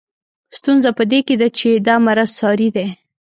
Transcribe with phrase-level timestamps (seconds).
[0.57, 2.87] ستونزه په دې کې ده چې دا مرض ساري دی.